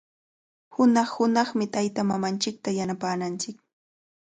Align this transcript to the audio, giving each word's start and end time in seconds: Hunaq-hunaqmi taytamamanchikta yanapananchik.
Hunaq-hunaqmi 0.77 1.67
taytamamanchikta 1.77 2.75
yanapananchik. 2.79 3.57